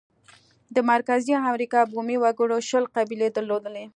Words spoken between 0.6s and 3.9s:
د مرکزي امریکا بومي وګړو شل قبیلې درلودې.